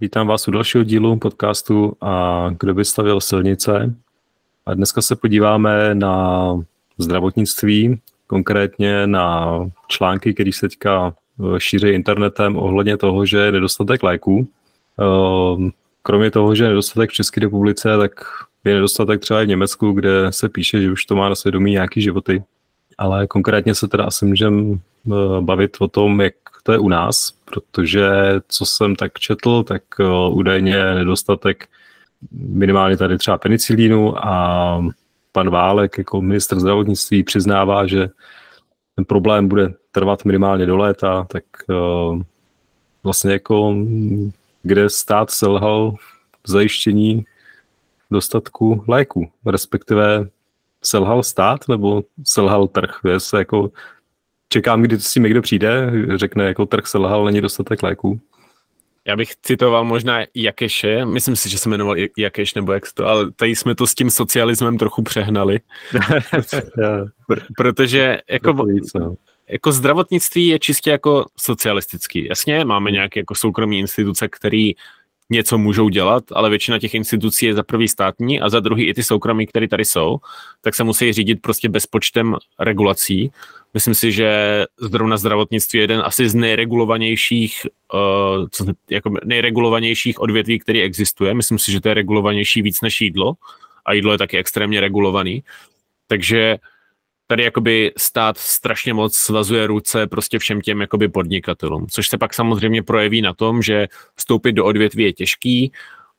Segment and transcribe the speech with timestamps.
[0.00, 3.94] vítám vás u dalšího dílu podcastu a kdo by stavil silnice.
[4.66, 6.54] A dneska se podíváme na
[6.98, 9.58] zdravotnictví, konkrétně na
[9.88, 14.48] články, které se teďka eh, šíří internetem ohledně toho, že je nedostatek léků.
[14.98, 15.70] Ehm,
[16.02, 18.12] kromě toho, že je nedostatek v České republice, tak
[18.64, 21.72] je nedostatek třeba i v Německu, kde se píše, že už to má na svědomí
[21.72, 22.42] nějaký životy.
[22.98, 26.34] Ale konkrétně se teda asi můžeme eh, bavit o tom, jak
[26.72, 28.10] je u nás, protože
[28.48, 31.68] co jsem tak četl, tak uh, údajně nedostatek
[32.32, 34.84] minimálně tady třeba penicilínu a
[35.32, 38.08] pan Válek jako ministr zdravotnictví přiznává, že
[38.96, 42.22] ten problém bude trvat minimálně do léta, tak uh,
[43.04, 43.76] vlastně jako
[44.62, 45.94] kde stát selhal
[46.46, 47.24] v zajištění
[48.10, 50.28] dostatku léku, respektive
[50.82, 53.00] selhal stát nebo selhal trh.
[53.04, 53.70] Je se jako
[54.52, 58.20] čekám, kdy s tím někdo přijde, řekne, jako trh selhal, není dostatek léků.
[59.04, 63.30] Já bych citoval možná Jakeše, myslím si, že se jmenoval Jakeš nebo jak to, ale
[63.32, 65.60] tady jsme to s tím socialismem trochu přehnali.
[67.30, 68.52] Pr- protože jako,
[68.94, 69.14] no.
[69.48, 72.28] jako zdravotnictví je čistě jako socialistický.
[72.28, 74.70] Jasně, máme nějaké jako soukromí instituce, které
[75.30, 78.94] něco můžou dělat, ale většina těch institucí je za prvý státní a za druhý i
[78.94, 80.18] ty soukromí, které tady jsou,
[80.60, 83.30] tak se musí řídit prostě bezpočtem regulací.
[83.74, 90.58] Myslím si, že zrovna zdravotnictví je jeden asi z nejregulovanějších, uh, co, jako nejregulovanějších odvětví,
[90.58, 91.34] který existuje.
[91.34, 93.32] Myslím si, že to je regulovanější víc než jídlo
[93.86, 95.42] a jídlo je taky extrémně regulovaný.
[96.06, 96.58] Takže
[97.30, 102.34] tady jakoby stát strašně moc svazuje ruce prostě všem těm jakoby podnikatelům, což se pak
[102.34, 105.72] samozřejmě projeví na tom, že vstoupit do odvětví je těžký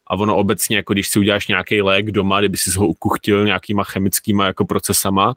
[0.07, 3.83] a ono obecně, jako když si uděláš nějaký lék doma, kdyby si ho ukuchtil nějakýma
[3.83, 5.33] chemickýma jako procesama,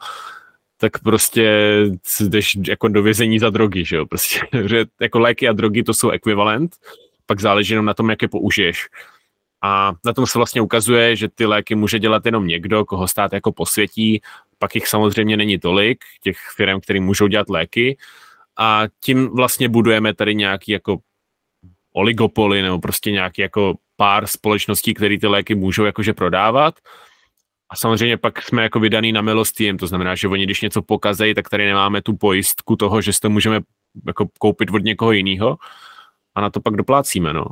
[0.79, 1.77] tak prostě
[2.21, 5.95] jdeš jako do vězení za drogy, že jo, prostě, že jako léky a drogy to
[5.95, 6.77] jsou ekvivalent,
[7.27, 8.89] pak záleží jenom na tom, jak je použiješ.
[9.65, 13.33] A na tom se vlastně ukazuje, že ty léky může dělat jenom někdo, koho stát
[13.33, 14.21] jako posvětí,
[14.59, 17.97] pak jich samozřejmě není tolik, těch firm, které můžou dělat léky.
[18.59, 20.99] A tím vlastně budujeme tady nějaký jako
[21.93, 26.75] oligopoly nebo prostě nějaký jako pár společností, které ty léky můžou jakože prodávat.
[27.69, 30.83] A samozřejmě pak jsme jako vydaný na milost jim, to znamená, že oni když něco
[30.83, 33.61] pokazejí, tak tady nemáme tu pojistku toho, že si to můžeme
[34.07, 35.57] jako koupit od někoho jiného.
[36.35, 37.45] A na to pak doplácíme, no.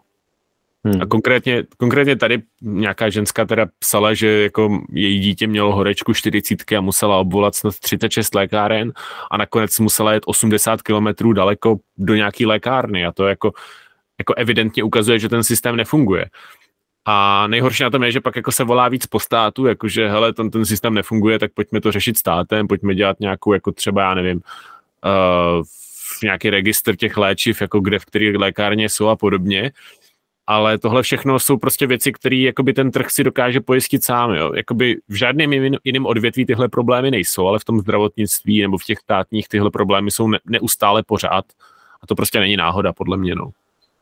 [0.84, 1.02] Hmm.
[1.02, 6.72] A konkrétně, konkrétně tady nějaká ženská teda psala, že jako její dítě mělo horečku 40
[6.72, 8.92] a musela obvolat snad 36 lékáren
[9.30, 13.52] a nakonec musela jet 80 kilometrů daleko do nějaký lékárny a to jako,
[14.18, 16.26] jako evidentně ukazuje, že ten systém nefunguje.
[17.04, 20.32] A nejhorší na tom je, že pak jako se volá víc po státu, jakože hele,
[20.32, 24.14] ten, ten systém nefunguje, tak pojďme to řešit státem, pojďme dělat nějakou, jako třeba, já
[24.14, 25.64] nevím, uh,
[26.22, 29.72] nějaký registr těch léčiv, jako kde, v kterých lékárně jsou a podobně
[30.46, 34.34] ale tohle všechno jsou prostě věci, které ten trh si dokáže pojistit sám.
[34.34, 34.52] Jo.
[34.54, 35.52] Jakoby v žádném
[35.84, 40.10] jiném odvětví tyhle problémy nejsou, ale v tom zdravotnictví nebo v těch státních tyhle problémy
[40.10, 41.44] jsou ne, neustále pořád
[42.02, 43.34] a to prostě není náhoda, podle mě.
[43.34, 43.50] No.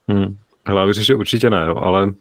[0.09, 0.37] Hmm.
[0.67, 2.13] Hele, věřím, že určitě ne, jo, ale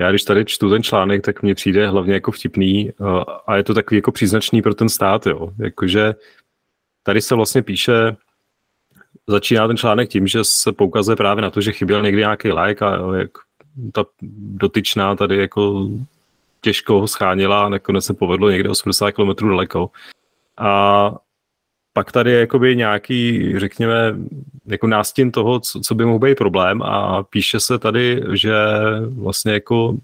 [0.00, 3.62] já když tady čtu ten článek, tak mně přijde hlavně jako vtipný uh, a je
[3.64, 5.48] to takový jako příznačný pro ten stát, jo.
[5.58, 6.14] Jakože
[7.02, 8.16] tady se vlastně píše,
[9.26, 12.82] začíná ten článek tím, že se poukazuje právě na to, že chyběl někdy nějaký lék
[12.82, 13.30] a jo, jak
[13.92, 14.04] ta
[14.56, 15.88] dotyčná tady jako
[16.60, 19.90] těžko ho schánila a nakonec se povedlo někde 80 km daleko.
[20.58, 21.14] A
[21.92, 24.14] pak tady je jakoby nějaký, řekněme,
[24.66, 28.54] jako nástin toho, co, co by mohl být problém a píše se tady, že
[29.08, 29.96] vlastně jako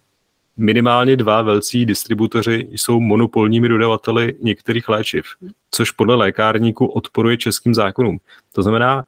[0.57, 5.25] minimálně dva velcí distributoři jsou monopolními dodavateli některých léčiv,
[5.71, 8.19] což podle lékárníků odporuje českým zákonům.
[8.53, 9.05] To znamená,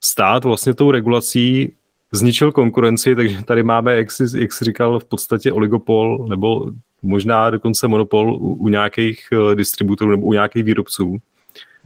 [0.00, 1.72] stát vlastně tou regulací
[2.12, 6.70] zničil konkurenci, takže tady máme, jak jsi, jak jsi říkal, v podstatě oligopol nebo
[7.02, 11.16] možná dokonce monopol u, u nějakých uh, distributorů nebo u nějakých výrobců.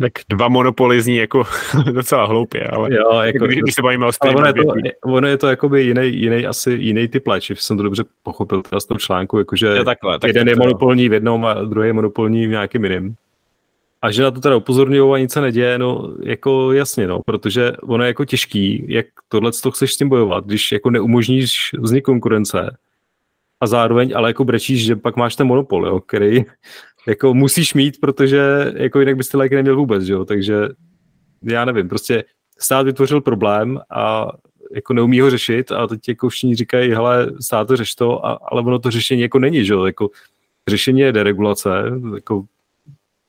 [0.01, 1.45] Tak dva monopoly zní jako
[1.93, 4.63] docela hloupě, ale jo, jako, když, když se bavíme o ono je to,
[5.05, 8.81] ono je to jakoby jiný, jiný, asi jiný typ léčiv, jsem to dobře pochopil teda
[8.81, 11.93] z toho článku, jakože jo, takhle, tak jeden je monopolní v jednom a druhý je
[11.93, 13.15] monopolní v nějakém jiném.
[14.03, 17.73] A že na to teda upozorňují a nic se neděje, no jako jasně, no, protože
[17.83, 22.05] ono je jako těžký, jak tohle to chceš s tím bojovat, když jako neumožníš vznik
[22.05, 22.77] konkurence
[23.61, 26.45] a zároveň ale jako brečíš, že pak máš ten monopol, jo, který
[27.09, 30.69] jako musíš mít, protože jako jinak bys ty léky neměl vůbec, jo, takže
[31.43, 32.25] já nevím, prostě
[32.59, 34.33] stát vytvořil problém a
[34.75, 38.33] jako neumí ho řešit a teď jako všichni říkají, hele, stát to řeš to, a,
[38.33, 40.11] ale ono to řešení jako není, že jo, jako
[40.69, 41.71] řešení je deregulace,
[42.15, 42.45] jako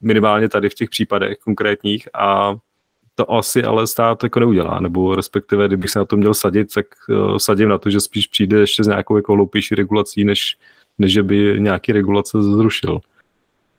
[0.01, 2.55] minimálně tady v těch případech konkrétních a
[3.15, 6.85] to asi ale stát jako neudělá, nebo respektive, kdybych se na to měl sadit, tak
[7.09, 10.57] uh, sadím na to, že spíš přijde ještě s nějakou jako hloupější regulací, než,
[10.97, 12.99] než by nějaký regulace zrušil.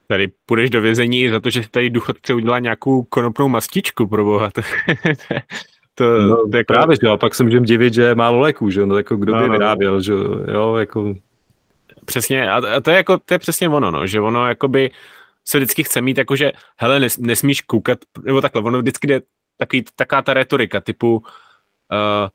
[0.09, 4.51] Tady půjdeš do vězení za to, že tady důchodce udělá nějakou konopnou mastičku, pro boha.
[5.95, 6.73] To, no, to jako...
[6.73, 9.33] Právě, že a pak se můžeme divit, že je málo léků, že no, jako kdo
[9.33, 9.53] by no, no.
[9.53, 10.13] vyráběl, že
[10.53, 11.15] jo, jako...
[12.05, 14.91] Přesně, a to je jako, to je přesně ono, no, že ono jakoby
[15.45, 19.21] se vždycky chce mít jako, že hele, nes, nesmíš koukat, nebo takhle, ono vždycky jde
[19.57, 22.29] takový, taká ta retorika typu uh,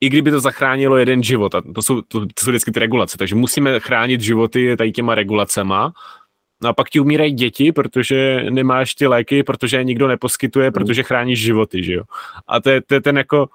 [0.00, 3.18] i kdyby to zachránilo jeden život, a to jsou, to, to jsou vždycky ty regulace,
[3.18, 5.92] takže musíme chránit životy tady těma regulacema,
[6.62, 10.72] No a pak ti umírají děti, protože nemáš ty léky, protože je nikdo neposkytuje, mm.
[10.72, 12.02] protože chráníš životy, že jo.
[12.46, 13.48] A to je, to je ten jako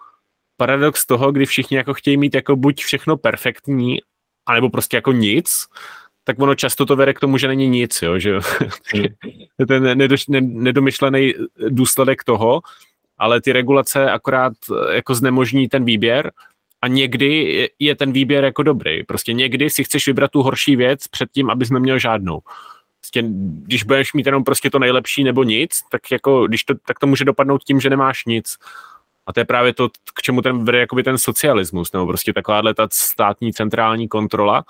[0.57, 3.98] paradox toho, kdy všichni jako chtějí mít jako buď všechno perfektní,
[4.45, 5.68] anebo prostě jako nic,
[6.27, 8.39] tak ono často to vede k tomu, že není nic, jo, že
[9.68, 11.33] ten nedoš, nedomyšlený
[11.69, 12.62] důsledek toho,
[13.18, 14.53] ale ty regulace akorát
[14.91, 16.31] jako znemožní ten výběr
[16.81, 19.03] a někdy je ten výběr jako dobrý.
[19.03, 22.39] Prostě někdy si chceš vybrat tu horší věc před tím, abys neměl žádnou
[23.00, 23.23] prostě,
[23.63, 27.07] když budeš mít jenom prostě to nejlepší nebo nic, tak jako, když to, tak to
[27.07, 28.57] může dopadnout tím, že nemáš nic.
[29.27, 32.88] A to je právě to, k čemu ten vede ten socialismus, nebo prostě takováhle ta
[32.91, 34.63] státní centrální kontrola,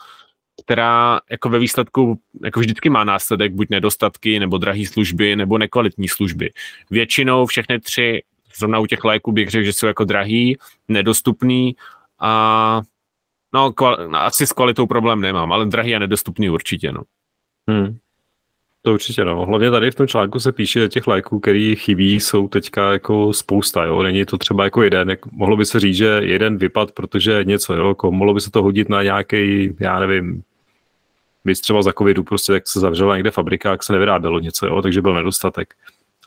[0.65, 6.07] která jako ve výsledku jako vždycky má následek buď nedostatky, nebo drahé služby, nebo nekvalitní
[6.07, 6.51] služby.
[6.91, 8.23] Většinou všechny tři,
[8.57, 10.57] zrovna u těch léků bych řekl, že jsou jako drahý,
[10.87, 11.75] nedostupný
[12.19, 12.81] a
[13.53, 17.01] no, kval, asi s kvalitou problém nemám, ale drahý a nedostupný určitě, no.
[17.69, 17.97] Hmm.
[18.81, 19.45] To určitě no.
[19.45, 23.33] Hlavně tady v tom článku se píše, že těch léků, který chybí, jsou teďka jako
[23.33, 24.03] spousta, jo.
[24.03, 27.73] Není to třeba jako jeden, jak, mohlo by se říct, že jeden vypad, protože něco,
[27.73, 30.43] jo, jako mohlo by se to hodit na nějaký, já nevím,
[31.47, 34.81] víc třeba za covidu, prostě jak se zavřela někde fabrika, jak se nevyrábělo něco, jo,
[34.81, 35.73] takže byl nedostatek.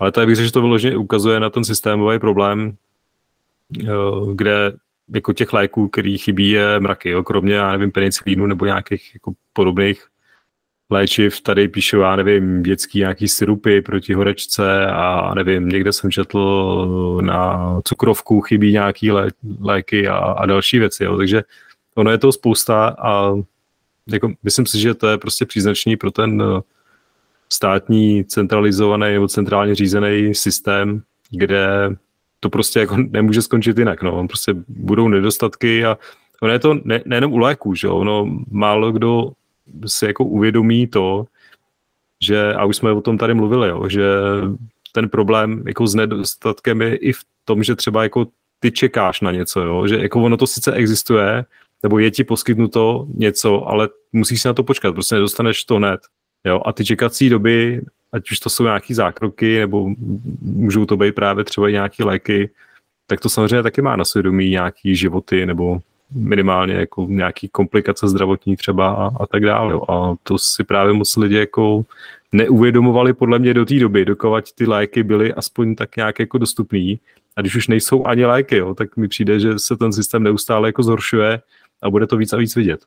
[0.00, 2.76] Ale tady bych řekl, že to vyloženě ukazuje na ten systémový problém,
[4.34, 4.72] kde
[5.14, 9.32] jako těch léků, který chybí, je mraky, jo, kromě, já nevím, penicilínu nebo nějakých jako
[9.52, 10.06] podobných
[10.90, 17.18] léčiv, tady píšu, já nevím, dětský nějaký syrupy proti horečce a nevím, někde jsem četl
[17.22, 19.28] na cukrovku chybí nějaký lé,
[19.60, 21.16] léky a, a další věci, jo.
[21.16, 21.42] takže
[21.94, 23.34] ono je to spousta a
[24.12, 26.60] jako, myslím si, že to je prostě příznačný pro ten eh,
[27.52, 31.90] státní centralizovaný nebo centrálně řízený systém, kde
[32.40, 34.02] to prostě jako nemůže skončit jinak.
[34.02, 34.28] No.
[34.28, 35.98] Prostě budou nedostatky a
[36.42, 39.32] ono je to ne, nejenom u léků, že ono málo kdo
[39.86, 41.26] si jako uvědomí to,
[42.22, 44.04] že, a už jsme o tom tady mluvili, jo, že
[44.92, 48.26] ten problém jako s nedostatkem je i v tom, že třeba jako
[48.60, 51.44] ty čekáš na něco, jo, že jako ono to sice existuje,
[51.82, 56.00] nebo je ti poskytnuto něco, ale musíš si na to počkat, prostě nedostaneš to hned.
[56.44, 57.82] Jo, a ty čekací doby,
[58.12, 59.90] ať už to jsou nějaký zákroky, nebo
[60.42, 62.50] můžou to být právě třeba i nějaké léky,
[63.06, 65.80] tak to samozřejmě taky má na svědomí nějaký životy nebo
[66.14, 69.72] minimálně jako nějaký komplikace zdravotní třeba a, a tak dále.
[69.72, 69.82] Jo.
[69.88, 71.84] A to si právě moc lidi jako
[72.32, 77.00] neuvědomovali podle mě do té doby, dokovat ty léky byly aspoň tak nějak jako dostupný.
[77.36, 80.68] A když už nejsou ani léky, jo, tak mi přijde, že se ten systém neustále
[80.68, 81.40] jako zhoršuje
[81.82, 82.80] a bude to víc a víc vidět.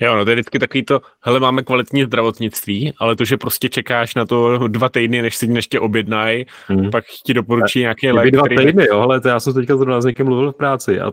[0.00, 3.68] Jo, no to je vždycky takový to, hele, máme kvalitní zdravotnictví, ale to, že prostě
[3.68, 6.90] čekáš na to dva týdny, než si než tě objednají, hmm.
[6.90, 8.30] pak ti doporučí nějaké léky.
[8.30, 11.12] Dva týdny, jo, ale to já jsem teďka zrovna s někým mluvil v práci a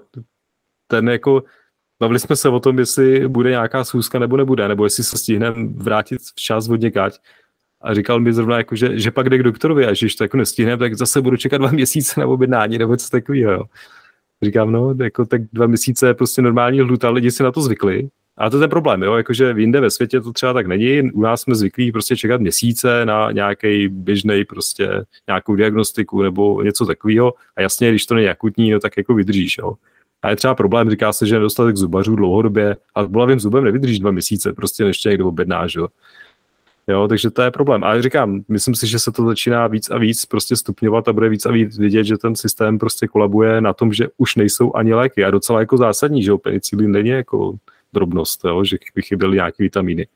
[0.88, 1.44] ten jako,
[2.00, 5.68] bavili jsme se o tom, jestli bude nějaká schůzka nebo nebude, nebo jestli se stihneme
[5.76, 7.20] vrátit včas od někať.
[7.82, 10.24] A říkal mi zrovna, jako, že, že pak jde k doktorovi a že když to
[10.24, 13.52] jako nestihneme, tak zase budu čekat dva měsíce na objednání nebo něco takového.
[13.52, 13.64] Jo.
[14.44, 18.10] Říkám, no, jako tak dva měsíce je prostě normální hluta, lidi si na to zvykli.
[18.38, 21.22] A to je ten problém, jo, jakože jinde ve světě to třeba tak není, u
[21.22, 24.90] nás jsme zvyklí prostě čekat měsíce na nějaký běžný prostě
[25.28, 29.58] nějakou diagnostiku nebo něco takového a jasně, když to není akutní, no, tak jako vydržíš,
[29.58, 29.74] jo.
[30.22, 34.00] A je třeba problém, říká se, že nedostatek zubařů dlouhodobě a s bolavým zubem nevydrží
[34.00, 35.88] dva měsíce, prostě než někdo objedná, jo.
[36.90, 37.84] Jo, takže to je problém.
[37.84, 41.30] A říkám, myslím si, že se to začíná víc a víc prostě stupňovat a bude
[41.30, 44.94] víc a víc vidět, že ten systém prostě kolabuje na tom, že už nejsou ani
[44.94, 45.24] léky.
[45.24, 47.54] A docela jako zásadní, že penicilin není jako
[47.94, 50.08] drobnost, jo, že by chyběly nějaké vitamíny.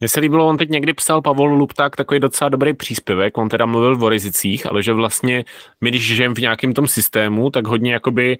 [0.00, 3.66] Mně se líbilo, on teď někdy psal Pavol Lupták takový docela dobrý příspěvek, on teda
[3.66, 5.44] mluvil o rizicích, ale že vlastně
[5.80, 8.38] my, když žijeme v nějakém tom systému, tak hodně jakoby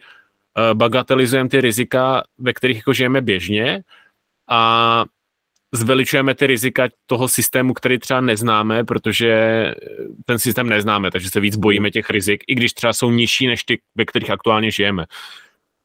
[0.58, 3.82] Eh, bagatelizujeme ty rizika, ve kterých jako žijeme běžně
[4.48, 5.04] a
[5.76, 9.74] zveličujeme ty rizika toho systému, který třeba neznáme, protože
[10.24, 13.64] ten systém neznáme, takže se víc bojíme těch rizik, i když třeba jsou nižší než
[13.64, 15.04] ty, ve kterých aktuálně žijeme.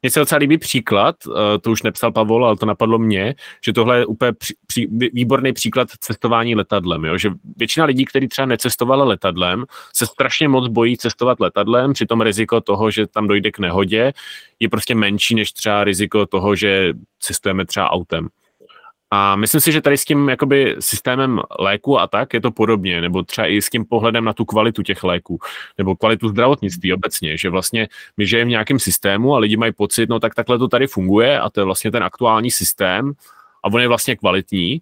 [0.02, 3.74] mně se docela líbí příklad, eh, to už nepsal Pavol, ale to napadlo mě, že
[3.74, 7.18] tohle je úplně při, při, výborný příklad cestování letadlem, jo?
[7.18, 12.62] že většina lidí, kteří třeba necestovala letadlem, se strašně moc bojí cestovat letadlem, přitom riziko
[12.62, 14.14] toho, že tam dojde k nehodě,
[14.60, 18.30] je prostě menší než třeba riziko toho, že cestujeme třeba autem.
[19.14, 23.02] A myslím si, že tady s tím jakoby systémem léku a tak je to podobně,
[23.02, 25.40] nebo třeba i s tím pohledem na tu kvalitu těch léků,
[25.78, 27.88] nebo kvalitu zdravotnictví obecně, že vlastně
[28.18, 31.40] my žijeme v nějakém systému a lidi mají pocit, no tak takhle to tady funguje
[31.40, 33.12] a to je vlastně ten aktuální systém
[33.64, 34.82] a on je vlastně kvalitní,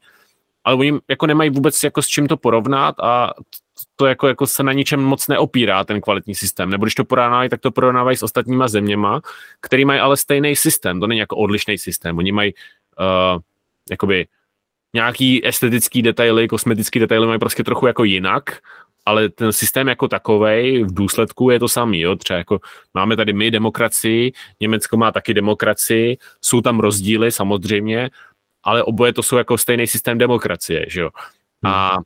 [0.64, 3.34] ale oni jako nemají vůbec jako s čím to porovnat a
[3.96, 6.70] to jako, jako se na ničem moc neopírá ten kvalitní systém.
[6.70, 9.22] Nebo když to porovnávají, tak to porovnávají s ostatníma zeměma,
[9.62, 11.00] který mají ale stejný systém.
[11.00, 12.18] To není jako odlišný systém.
[12.18, 13.42] Oni mají uh,
[13.92, 14.28] jakoby
[14.94, 18.60] nějaký estetický detaily, kosmetický detaily mají prostě trochu jako jinak,
[19.06, 22.60] ale ten systém jako takovej v důsledku je to samý, jo, třeba jako
[22.94, 28.10] máme tady my demokracii, Německo má taky demokracii, jsou tam rozdíly samozřejmě,
[28.64, 31.10] ale oboje to jsou jako stejný systém demokracie, že jo.
[31.66, 31.98] A.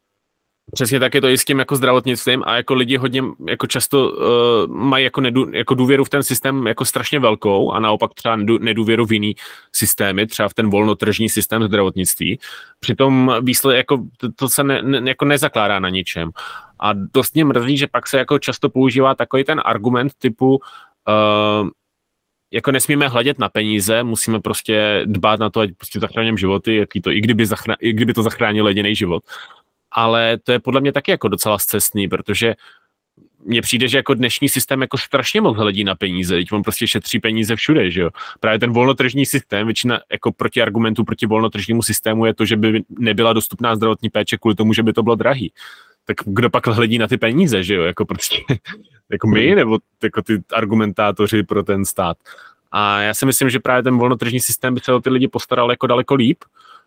[0.71, 4.11] Přesně tak je to i s tím jako zdravotnictvím a jako lidi hodně jako často
[4.11, 8.35] uh, mají jako, nedu, jako důvěru v ten systém jako strašně velkou a naopak třeba
[8.35, 9.35] nedůvěru v jiný
[9.71, 12.39] systémy, třeba v ten volnotržní systém zdravotnictví.
[12.79, 16.31] Přitom výsled, jako, to, to se ne, ne, jako nezakládá na ničem.
[16.79, 21.69] A dost mě mrzí, že pak se jako často používá takový ten argument typu uh,
[22.53, 27.01] jako nesmíme hledět na peníze, musíme prostě dbát na to, ať prostě zachráníme životy, jaký
[27.01, 29.23] to, i kdyby, zachrá, i kdyby to zachránilo jediný život
[29.93, 32.55] ale to je podle mě taky jako docela zcestný, protože
[33.45, 36.87] mně přijde, že jako dnešní systém jako strašně moc hledí na peníze, teď on prostě
[36.87, 38.09] šetří peníze všude, že jo.
[38.39, 42.83] Právě ten volnotržní systém, většina jako proti argumentu proti volnotržnímu systému je to, že by
[42.89, 45.51] nebyla dostupná zdravotní péče kvůli tomu, že by to bylo drahý.
[46.05, 48.37] Tak kdo pak hledí na ty peníze, že jo, jako prostě,
[49.11, 52.17] jako my, nebo jako ty argumentátoři pro ten stát.
[52.71, 55.71] A já si myslím, že právě ten volnotržní systém by se o ty lidi postaral
[55.71, 56.37] jako daleko líp,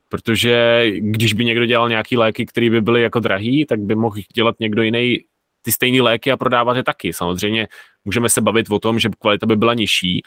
[0.09, 4.17] protože když by někdo dělal nějaký léky, které by byly jako drahý, tak by mohl
[4.35, 5.19] dělat někdo jiný
[5.63, 7.13] ty stejné léky a prodávat je taky.
[7.13, 7.69] Samozřejmě
[8.05, 10.23] můžeme se bavit o tom, že kvalita by byla nižší,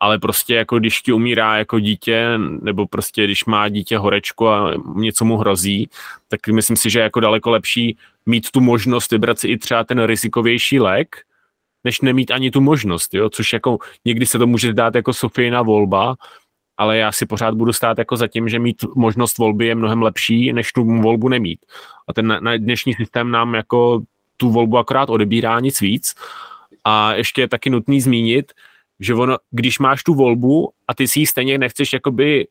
[0.00, 4.74] ale prostě jako když ti umírá jako dítě, nebo prostě když má dítě horečku a
[4.94, 5.88] něco mu hrozí,
[6.28, 9.84] tak myslím si, že je jako daleko lepší mít tu možnost vybrat si i třeba
[9.84, 11.16] ten rizikovější lék,
[11.84, 13.30] než nemít ani tu možnost, jo?
[13.30, 16.14] což jako někdy se to může zdát jako Sofijina volba,
[16.76, 20.02] ale já si pořád budu stát jako za tím, že mít možnost volby je mnohem
[20.02, 21.66] lepší, než tu volbu nemít.
[22.08, 24.02] A ten dnešní systém nám jako
[24.36, 26.14] tu volbu akorát odebírá nic víc.
[26.84, 28.52] A ještě je taky nutný zmínit,
[29.00, 32.46] že ono, když máš tu volbu a ty si ji stejně nechceš jakoby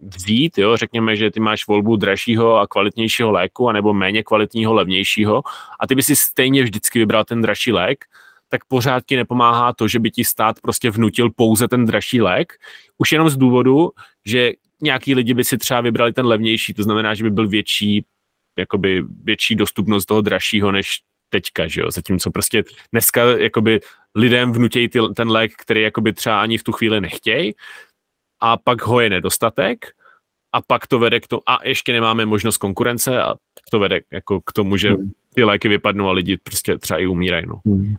[0.00, 5.42] vzít, jo, řekněme, že ty máš volbu dražšího a kvalitnějšího léku, anebo méně kvalitního, levnějšího
[5.80, 8.04] a ty by si stejně vždycky vybral ten dražší lék,
[8.48, 12.52] tak pořád ti nepomáhá to, že by ti stát prostě vnutil pouze ten dražší lék,
[12.98, 13.90] už jenom z důvodu,
[14.26, 18.04] že nějaký lidi by si třeba vybrali ten levnější, to znamená, že by byl větší,
[18.58, 23.80] jakoby větší dostupnost toho dražšího než teďka, že jo, zatímco prostě dneska jakoby
[24.14, 27.54] lidem vnutějí ty, ten lék, který jakoby třeba ani v tu chvíli nechtějí
[28.40, 29.86] a pak ho je nedostatek
[30.52, 33.34] a pak to vede k tomu, a ještě nemáme možnost konkurence a
[33.70, 35.10] to vede jako k tomu, že hmm.
[35.34, 37.46] Ty léky vypadnou a lidi prostě třeba i umírají.
[37.46, 37.60] No.
[37.64, 37.96] Hmm.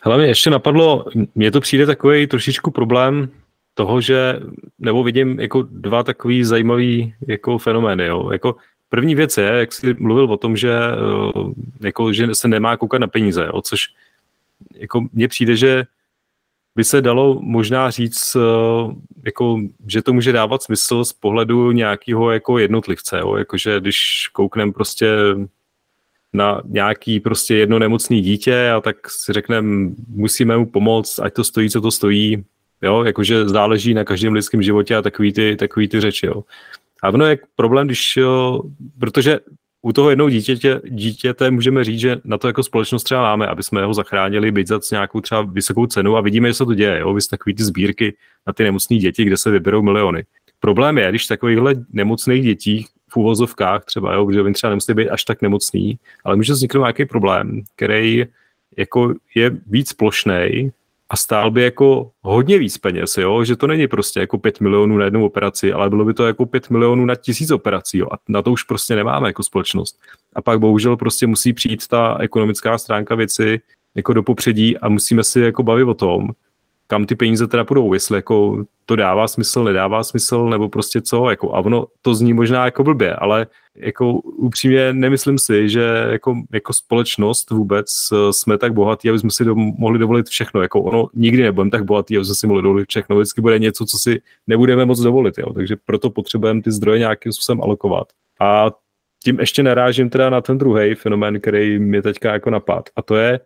[0.00, 1.04] Hele, mě ještě napadlo,
[1.34, 3.28] mně to přijde takový trošičku problém
[3.74, 4.40] toho, že,
[4.78, 8.30] nebo vidím jako dva takový zajímavý jako fenomény, jo.
[8.32, 8.56] Jako
[8.88, 13.00] první věc je, jak jsi mluvil o tom, že, eh, jako, že se nemá koukat
[13.00, 13.80] na peníze, jo, což
[14.74, 15.84] jako mně přijde, že
[16.76, 18.94] by se dalo možná říct, eh,
[19.24, 23.36] jako, že to může dávat smysl z pohledu nějakého jako jednotlivce, jo?
[23.36, 25.08] Jakože když koukneme prostě
[26.36, 31.44] na nějaký prostě jedno nemocný dítě a tak si řekneme, musíme mu pomoct, ať to
[31.44, 32.44] stojí, co to stojí,
[32.82, 36.44] jo, jakože záleží na každém lidském životě a takový ty, takový ty řeči, jo.
[37.02, 38.62] A ono je problém, když, jo,
[38.98, 39.38] protože
[39.82, 43.62] u toho jednou dítěte, dítěte můžeme říct, že na to jako společnost třeba máme, aby
[43.62, 46.98] jsme ho zachránili, být za nějakou třeba vysokou cenu a vidíme, že se to děje.
[46.98, 47.14] Jo?
[47.14, 48.16] Vy takový ty sbírky
[48.46, 50.24] na ty nemocné děti, kde se vyberou miliony.
[50.60, 55.10] Problém je, když takovýchhle nemocných dětí v úvozovkách třeba, jo, protože oni třeba nemusí být
[55.10, 58.24] až tak nemocný, ale může vzniknout nějaký problém, který
[58.76, 60.72] jako je víc plošný
[61.10, 63.44] a stál by jako hodně víc peněz, jo?
[63.44, 66.46] že to není prostě jako 5 milionů na jednu operaci, ale bylo by to jako
[66.46, 68.06] 5 milionů na tisíc operací jo?
[68.12, 69.98] a na to už prostě nemáme jako společnost.
[70.34, 73.60] A pak bohužel prostě musí přijít ta ekonomická stránka věci
[73.94, 76.30] jako do popředí a musíme si jako bavit o tom,
[76.86, 81.30] kam ty peníze teda půjdou, jestli jako to dává smysl, nedává smysl, nebo prostě co,
[81.30, 86.36] jako a ono to zní možná jako blbě, ale jako upřímně nemyslím si, že jako,
[86.52, 90.80] jako společnost vůbec eh, jsme tak bohatí, aby jsme si do, mohli dovolit všechno, jako
[90.80, 93.98] ono nikdy nebudeme tak bohatí, aby jsme si mohli dovolit všechno, vždycky bude něco, co
[93.98, 95.52] si nebudeme moc dovolit, jo?
[95.52, 98.08] takže proto potřebujeme ty zdroje nějakým způsobem alokovat.
[98.40, 98.70] A
[99.24, 102.88] tím ještě narážím teda na ten druhý fenomén, který mě teďka jako napad.
[102.96, 103.40] A to je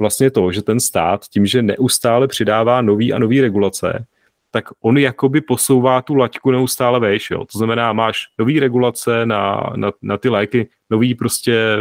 [0.00, 4.06] vlastně to, že ten stát tím, že neustále přidává nový a nový regulace,
[4.50, 7.44] tak on jakoby posouvá tu laťku neustále vejš, jo.
[7.52, 11.78] To znamená, máš nový regulace na, na, na ty léky, nový prostě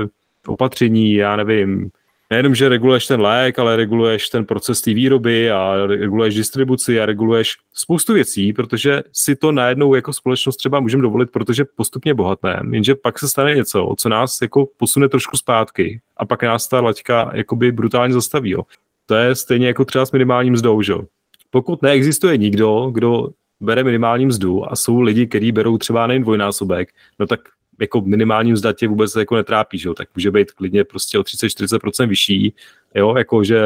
[0.47, 1.89] opatření, já nevím,
[2.29, 7.05] nejenom, že reguluješ ten lék, ale reguluješ ten proces té výroby a reguluješ distribuci a
[7.05, 12.75] reguluješ spoustu věcí, protože si to najednou jako společnost třeba můžeme dovolit, protože postupně bohatneme,
[12.75, 16.81] jenže pak se stane něco, co nás jako posune trošku zpátky a pak nás ta
[16.81, 18.49] laťka jakoby brutálně zastaví.
[18.49, 18.63] Jo.
[19.05, 20.93] To je stejně jako třeba s minimálním mzdou, že?
[21.49, 26.89] Pokud neexistuje nikdo, kdo bere minimální mzdu a jsou lidi, kteří berou třeba nejen dvojnásobek,
[27.19, 27.39] no tak
[27.79, 29.93] jako minimální mzda tě vůbec jako netrápí, že jo?
[29.93, 32.53] tak může být klidně prostě o 30-40% vyšší,
[32.95, 33.61] jo, jako že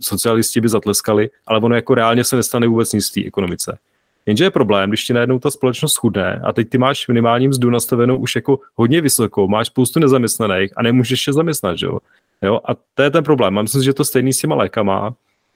[0.00, 3.78] socialisti by zatleskali, ale ono jako reálně se nestane vůbec nic v té ekonomice.
[4.26, 7.70] Jenže je problém, když ti najednou ta společnost chudne a teď ty máš minimální mzdu
[7.70, 11.98] nastavenou už jako hodně vysokou, máš spoustu nezaměstnaných a nemůžeš je zaměstnat, že jo?
[12.42, 12.60] jo?
[12.64, 13.62] A to je ten problém.
[13.62, 15.14] myslím že to stejný s těma lékama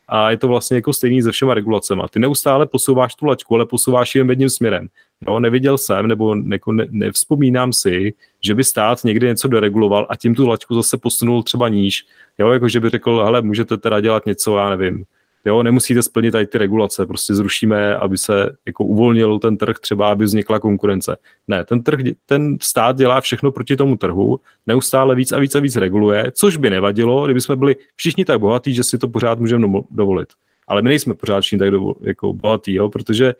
[0.08, 2.02] a je to vlastně jako stejný se všema regulacemi.
[2.10, 4.88] Ty neustále posouváš tu lačku, ale posouváš jen jedním směrem.
[5.28, 10.16] Jo, neviděl jsem, nebo jako ne, nevzpomínám si, že by stát někdy něco dereguloval a
[10.16, 12.06] tím tu lačku zase posunul třeba níž.
[12.38, 15.04] Jo, jako že by řekl, hele, můžete teda dělat něco, já nevím,
[15.44, 20.10] Jo, nemusíte splnit tady ty regulace, prostě zrušíme, aby se jako uvolnil ten trh, třeba
[20.10, 21.16] aby vznikla konkurence.
[21.48, 25.60] Ne, ten trh, ten stát dělá všechno proti tomu trhu, neustále víc a víc a
[25.60, 29.38] víc reguluje, což by nevadilo, kdyby jsme byli všichni tak bohatí, že si to pořád
[29.38, 30.28] můžeme dovolit.
[30.68, 33.34] Ale my nejsme pořád všichni tak dovol, jako bohatí, jo, protože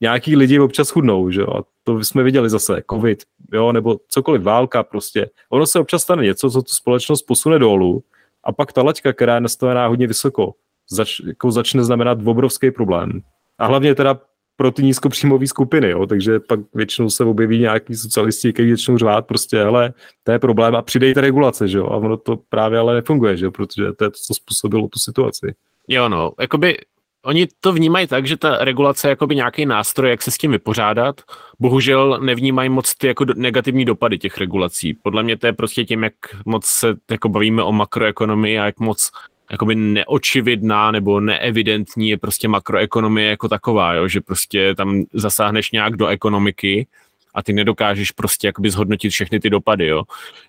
[0.00, 3.22] nějaký lidi občas chudnou, že jo, a to jsme viděli zase, covid,
[3.52, 5.30] jo, nebo cokoliv, válka prostě.
[5.50, 8.02] Ono se občas stane něco, co tu společnost posune dolů
[8.44, 10.54] a pak ta laťka, která je nastavená hodně vysoko,
[10.90, 13.20] zač, jako začne znamenat obrovský problém.
[13.58, 14.20] A hlavně teda
[14.56, 16.06] pro ty nízkopříjmové skupiny, jo?
[16.06, 20.76] takže pak většinou se objeví nějaký socialisti, kteří většinou řvát, prostě, hele, to je problém
[20.76, 21.86] a přidejte regulace, že jo?
[21.86, 23.50] a ono to právě ale nefunguje, že jo?
[23.50, 25.54] protože to je to, co způsobilo tu situaci.
[25.88, 26.76] Jo, no, jakoby
[27.24, 30.50] oni to vnímají tak, že ta regulace je jakoby nějaký nástroj, jak se s tím
[30.50, 31.20] vypořádat.
[31.60, 34.94] Bohužel nevnímají moc ty jako negativní dopady těch regulací.
[34.94, 36.14] Podle mě to je prostě tím, jak
[36.46, 39.10] moc se jako bavíme o makroekonomii a jak moc
[39.50, 44.08] jakoby neočividná nebo neevidentní je prostě makroekonomie jako taková, jo?
[44.08, 46.86] že prostě tam zasáhneš nějak do ekonomiky
[47.34, 50.02] a ty nedokážeš prostě jakoby zhodnotit všechny ty dopady, jo.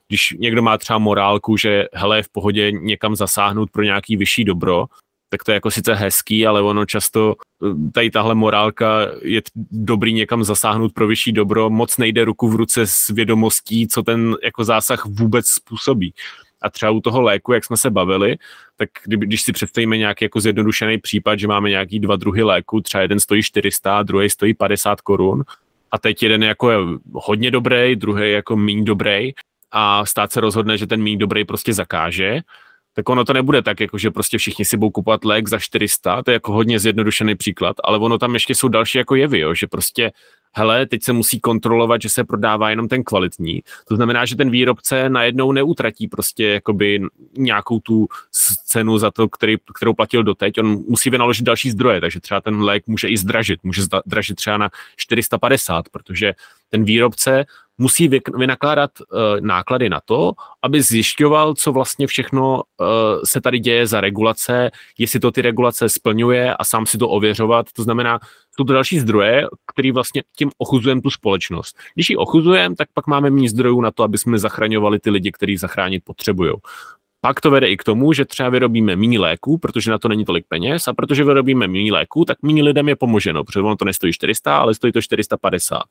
[0.07, 4.43] Když někdo má třeba morálku, že hele, je v pohodě někam zasáhnout pro nějaký vyšší
[4.43, 4.85] dobro,
[5.35, 7.35] tak to je jako sice hezký, ale ono často,
[7.91, 12.87] tady tahle morálka je dobrý někam zasáhnout pro vyšší dobro, moc nejde ruku v ruce
[12.87, 16.13] s vědomostí, co ten jako zásah vůbec způsobí.
[16.61, 18.37] A třeba u toho léku, jak jsme se bavili,
[18.77, 23.01] tak když si představíme nějaký jako zjednodušený případ, že máme nějaký dva druhy léku, třeba
[23.01, 25.43] jeden stojí 400, druhý stojí 50 korun,
[25.91, 26.77] a teď jeden jako je
[27.13, 29.31] hodně dobrý, druhý jako méně dobrý
[29.71, 32.41] a stát se rozhodne, že ten méně dobrý prostě zakáže,
[32.95, 36.23] tak ono to nebude tak, jako že prostě všichni si budou kupovat lék za 400,
[36.23, 39.53] to je jako hodně zjednodušený příklad, ale ono tam ještě jsou další jako jevy, jo,
[39.53, 40.11] že prostě
[40.55, 43.63] hele, teď se musí kontrolovat, že se prodává jenom ten kvalitní.
[43.87, 47.01] To znamená, že ten výrobce najednou neutratí prostě jakoby
[47.37, 48.07] nějakou tu
[48.65, 50.59] cenu za to, který, kterou platil doteď.
[50.59, 53.63] On musí vynaložit další zdroje, takže třeba ten lék může i zdražit.
[53.63, 56.33] Může zdražit třeba na 450, protože
[56.69, 57.45] ten výrobce
[57.77, 62.87] musí vynakládat uh, náklady na to, aby zjišťoval, co vlastně všechno uh,
[63.23, 67.65] se tady děje za regulace, jestli to ty regulace splňuje a sám si to ověřovat.
[67.73, 68.19] To znamená,
[68.55, 71.77] jsou to další zdroje, který vlastně tím ochuzujeme tu společnost.
[71.93, 75.31] Když ji ochuzujeme, tak pak máme méně zdrojů na to, aby jsme zachraňovali ty lidi,
[75.31, 76.53] kteří zachránit potřebují.
[77.21, 80.25] Pak to vede i k tomu, že třeba vyrobíme méně léků, protože na to není
[80.25, 83.85] tolik peněz, a protože vyrobíme méně léků, tak méně lidem je pomoženo, protože ono to
[83.85, 85.83] nestojí 400, ale stojí to 450.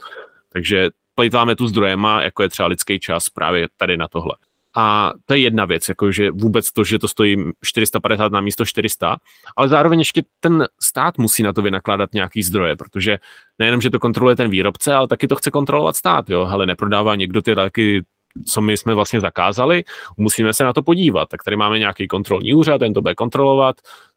[0.52, 4.34] Takže plejtváme tu zdrojema, jako je třeba lidský čas právě tady na tohle.
[4.76, 9.16] A to je jedna věc, jakože vůbec to, že to stojí 450 na místo 400,
[9.56, 13.18] ale zároveň ještě ten stát musí na to vynakládat nějaký zdroje, protože
[13.58, 17.14] nejenom, že to kontroluje ten výrobce, ale taky to chce kontrolovat stát, jo, ale neprodává
[17.14, 18.04] někdo ty léky
[18.46, 19.84] co my jsme vlastně zakázali,
[20.16, 21.28] musíme se na to podívat.
[21.28, 23.76] Tak tady máme nějaký kontrolní úřad, ten to bude kontrolovat,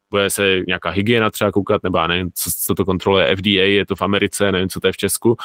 [0.10, 3.86] bude se nějaká hygiena třeba koukat, nebo já nevím, co, co to kontroluje FDA, je
[3.86, 5.38] to v Americe, nevím, co to je v Česku,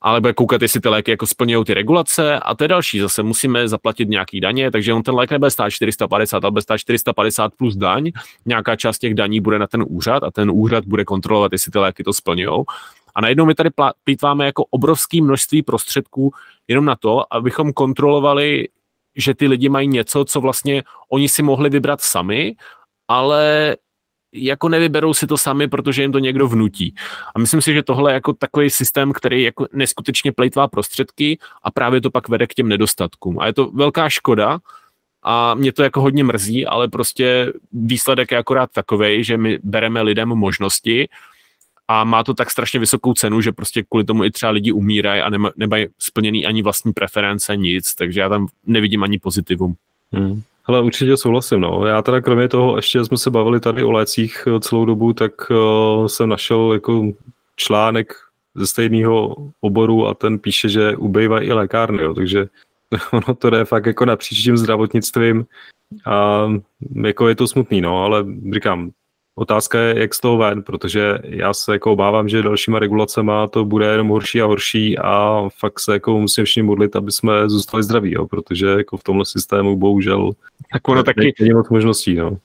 [0.00, 3.22] ale bude koukat, jestli ty léky jako splňují ty regulace a to je další, zase
[3.22, 7.52] musíme zaplatit nějaký daně, takže on ten lék nebude stát 450, ale bude stát 450
[7.56, 8.12] plus daň,
[8.46, 11.78] nějaká část těch daní bude na ten úřad a ten úřad bude kontrolovat, jestli ty
[11.78, 12.64] léky to splňují.
[13.14, 13.70] A najednou my tady
[14.04, 16.32] plýtváme jako obrovské množství prostředků
[16.68, 18.68] jenom na to, abychom kontrolovali,
[19.16, 22.54] že ty lidi mají něco, co vlastně oni si mohli vybrat sami,
[23.08, 23.76] ale
[24.32, 26.94] jako nevyberou si to sami, protože jim to někdo vnutí.
[27.34, 31.70] A myslím si, že tohle je jako takový systém, který jako neskutečně plejtvá prostředky a
[31.70, 33.38] právě to pak vede k těm nedostatkům.
[33.38, 34.58] A je to velká škoda
[35.22, 40.02] a mě to jako hodně mrzí, ale prostě výsledek je akorát takový, že my bereme
[40.02, 41.08] lidem možnosti
[41.88, 45.22] a má to tak strašně vysokou cenu, že prostě kvůli tomu i třeba lidi umírají
[45.22, 49.74] a nemají splněný ani vlastní preference, nic, takže já tam nevidím ani pozitivum.
[50.12, 50.42] Hmm.
[50.68, 51.86] Ale určitě souhlasím, no.
[51.86, 55.50] Já teda kromě toho, ještě jsme se bavili tady o lécích eh, celou dobu, tak
[55.50, 57.12] uh, jsem našel jako
[57.56, 58.14] článek
[58.54, 62.48] ze stejného oboru a ten píše, že ubejvají i lékárny, jo, takže
[63.12, 65.46] ono to jde fakt jako napříč tím zdravotnictvím
[66.06, 66.46] a
[67.04, 68.90] jako je to smutný, no, ale říkám,
[69.38, 73.64] Otázka je, jak z toho ven, protože já se jako obávám, že dalšíma regulacema to
[73.64, 77.82] bude jenom horší a horší a fakt se jako musím všichni modlit, aby jsme zůstali
[77.82, 80.32] zdraví, jo, protože jako v tomhle systému bohužel
[80.72, 82.14] tak ono taky, není moc možností.
[82.14, 82.38] No.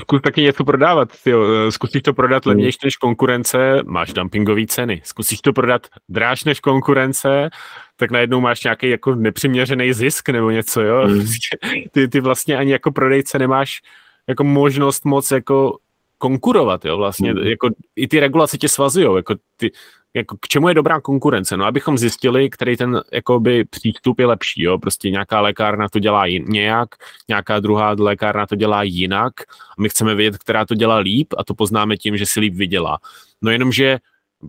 [0.00, 1.08] Zkus taky něco prodávat.
[1.24, 1.72] Tyjo.
[1.72, 2.50] Zkusíš to prodat hmm.
[2.50, 5.00] levnější než konkurence, máš dumpingové ceny.
[5.04, 7.50] Zkusíš to prodat dráž než konkurence,
[7.96, 10.80] tak najednou máš nějaký jako nepřiměřený zisk nebo něco.
[10.80, 11.06] Jo?
[11.06, 11.26] Hmm.
[11.92, 13.80] Ty, ty vlastně ani jako prodejce nemáš
[14.28, 15.78] jako možnost moc jako
[16.20, 17.38] konkurovat, jo, vlastně, mm.
[17.38, 19.72] jako i ty regulace tě svazují, jako ty,
[20.14, 24.62] jako k čemu je dobrá konkurence, no abychom zjistili, který ten jakoby přístup je lepší,
[24.62, 26.88] jo, prostě nějaká lékárna to dělá jin, nějak,
[27.28, 29.32] nějaká druhá lékárna to dělá jinak
[29.78, 32.54] a my chceme vědět, která to dělá líp a to poznáme tím, že si líp
[32.54, 32.98] vydělá.
[33.42, 33.98] No jenomže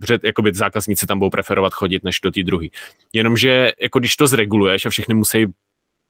[0.00, 2.66] před, jakoby zákazníci tam budou preferovat chodit než do té druhé.
[3.12, 5.46] Jenomže jako když to zreguluješ a všechny musí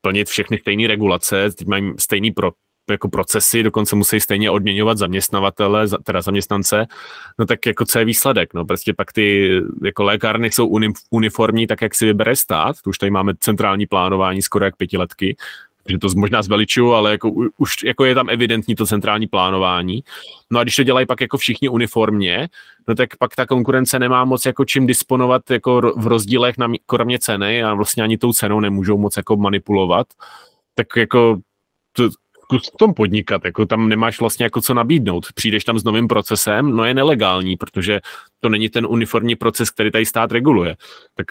[0.01, 2.53] plnit všechny stejné regulace, teď mají stejný pro,
[2.91, 6.87] jako procesy, dokonce musí stejně odměňovat zaměstnavatele, teda zaměstnance,
[7.39, 10.79] no tak jako co je výsledek, no prostě pak ty jako lékárny jsou
[11.11, 15.37] uniformní, tak jak si vybere stát, to už tady máme centrální plánování skoro jak pětiletky,
[15.89, 20.05] že to možná zveličuju, ale jako, už jako je tam evidentní to centrální plánování.
[20.51, 22.49] No a když to dělají pak jako všichni uniformně,
[22.89, 27.19] no tak pak ta konkurence nemá moc jako čím disponovat jako v rozdílech na kromě
[27.19, 30.07] ceny a vlastně ani tou cenou nemůžou moc jako manipulovat.
[30.75, 31.39] Tak jako
[31.93, 32.09] to,
[32.59, 35.27] zkus v tom podnikat, jako tam nemáš vlastně jako co nabídnout.
[35.35, 38.01] Přijdeš tam s novým procesem, no je nelegální, protože
[38.41, 40.77] to není ten uniformní proces, který tady stát reguluje.
[41.15, 41.27] Tak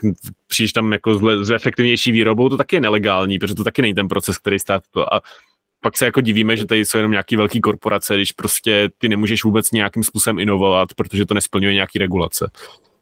[0.47, 4.07] přijdeš tam jako s, efektivnější výrobou, to taky je nelegální, protože to taky není ten
[4.07, 5.13] proces, který stát to.
[5.13, 5.21] A
[5.81, 9.43] pak se jako divíme, že tady jsou jenom nějaký velký korporace, když prostě ty nemůžeš
[9.43, 12.51] vůbec nějakým způsobem inovovat, protože to nesplňuje nějaký regulace.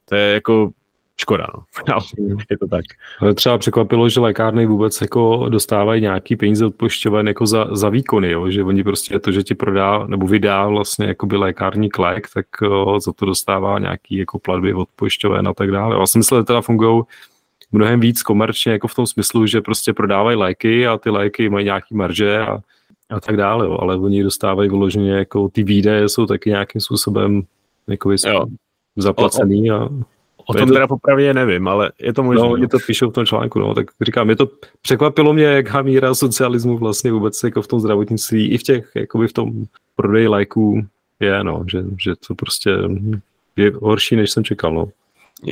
[0.05, 0.71] To je jako
[1.19, 1.47] škoda,
[1.87, 1.99] no.
[2.49, 2.85] je to tak.
[3.19, 7.89] Ale třeba překvapilo, že lékárny vůbec jako dostávají nějaký peníze od pojišťoven jako za, za
[7.89, 8.49] výkony, jo?
[8.49, 12.99] že oni prostě to, že ti prodá nebo vydá vlastně jakoby lékární lék, tak o,
[12.99, 15.95] za to dostává nějaký jako platby od pojišťoven a tak dále.
[15.99, 17.03] Já si myslím, že teda fungují
[17.71, 21.65] mnohem víc komerčně, jako v tom smyslu, že prostě prodávají léky a ty léky mají
[21.65, 22.59] nějaký marže a,
[23.09, 23.77] a tak dále, jo.
[23.81, 27.41] ale oni dostávají vyloženě jako ty výdaje jsou taky nějakým způsobem
[27.87, 28.11] jako
[28.97, 29.89] zaplacený a
[30.49, 30.73] O tom to...
[30.73, 32.41] teda popravě nevím, ale je to možné.
[32.41, 34.47] No, oni to píšou v tom článku, no, tak říkám, je to,
[34.81, 39.27] překvapilo mě, jaká míra socialismu vlastně vůbec jako v tom zdravotnictví i v těch, jakoby
[39.27, 39.51] v tom
[39.95, 40.85] prodeji léků
[41.19, 42.69] je, no, že, že to prostě
[43.55, 44.87] je horší, než jsem čekal, no.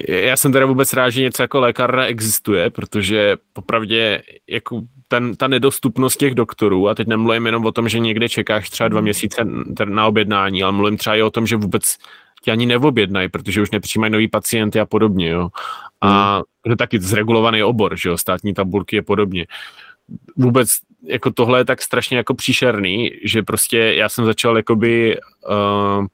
[0.07, 5.47] Já jsem teda vůbec rád, že něco jako lékárna existuje, protože popravdě jako ten, ta
[5.47, 9.41] nedostupnost těch doktorů, a teď nemluvím jenom o tom, že někde čekáš třeba dva měsíce
[9.85, 11.97] na objednání, ale mluvím třeba i o tom, že vůbec
[12.47, 15.49] tě ani neobjednají, protože už nepřijímají nový pacienty a podobně, jo.
[16.01, 16.43] A hmm.
[16.61, 19.45] to je taky zregulovaný obor, že jo, státní tabulky je podobně.
[20.35, 20.69] Vůbec
[21.03, 25.17] jako tohle je tak strašně jako příšerný, že prostě já jsem začal jakoby
[25.49, 26.05] uh,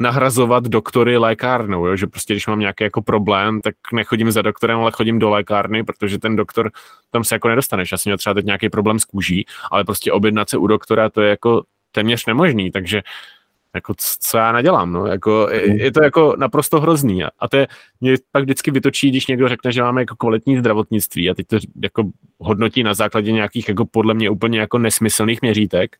[0.00, 1.96] nahrazovat doktory lékárnou, jo?
[1.96, 5.84] že prostě když mám nějaký jako problém, tak nechodím za doktorem, ale chodím do lékárny,
[5.84, 6.70] protože ten doktor
[7.10, 7.92] tam se jako nedostaneš.
[7.92, 11.10] Já jsem měl třeba teď nějaký problém s kůží, ale prostě objednat se u doktora
[11.10, 13.02] to je jako téměř nemožný, takže
[13.74, 17.68] jako co já nadělám, no, jako je, je to jako naprosto hrozný a to je,
[18.00, 21.58] mě pak vždycky vytočí, když někdo řekne, že máme jako kvalitní zdravotnictví a teď to
[21.82, 22.04] jako
[22.38, 25.96] hodnotí na základě nějakých jako podle mě úplně jako nesmyslných měřítek,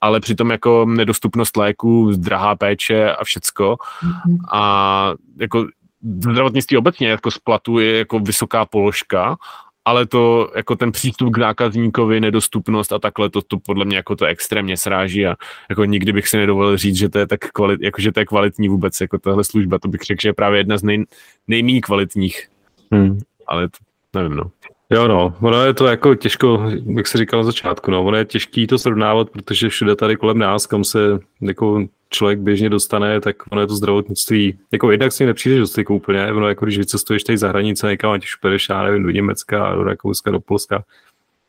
[0.00, 3.76] ale přitom jako nedostupnost léků, drahá péče a všecko.
[3.76, 4.36] Mm-hmm.
[4.52, 5.66] a jako
[6.02, 9.36] zdravotnictví obecně jako z platu je jako vysoká položka
[9.84, 14.16] ale to jako ten přístup k zákazníkovi, nedostupnost a takhle, to, to podle mě jako
[14.16, 15.36] to extrémně sráží a
[15.70, 18.26] jako nikdy bych si nedovolil říct, že to je tak kvalit, jako že to je
[18.26, 21.04] kvalitní vůbec, jako tahle služba, to bych řekl, že je právě jedna z nej,
[21.48, 22.48] nejméně kvalitních.
[22.92, 23.18] Hmm.
[23.46, 23.78] Ale to,
[24.18, 24.50] nevím, no.
[24.90, 28.24] Jo, no, ono je to jako těžko, jak se říkal na začátku, no, ono je
[28.24, 33.36] těžký to srovnávat, protože všude tady kolem nás, kam se jako člověk běžně dostane, tak
[33.50, 37.24] ono je to zdravotnictví, jako jednak si nepřijdeš do styku úplně, ono jako když vycestuješ
[37.24, 40.84] tady za hranice někam, ať už půjdeš, já nevím, do Německa, do Rakouska, do Polska,